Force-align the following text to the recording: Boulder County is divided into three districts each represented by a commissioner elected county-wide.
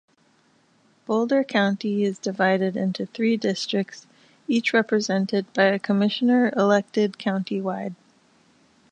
Boulder 1.05 1.43
County 1.43 2.03
is 2.03 2.17
divided 2.17 2.75
into 2.75 3.05
three 3.05 3.37
districts 3.37 4.07
each 4.47 4.73
represented 4.73 5.45
by 5.53 5.65
a 5.65 5.77
commissioner 5.77 6.51
elected 6.57 7.19
county-wide. 7.19 7.93